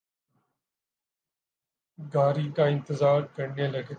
گاڑی 1.99 2.49
کا 2.51 2.65
انتظار 2.65 3.21
کرنے 3.35 3.67
لگے 3.67 3.83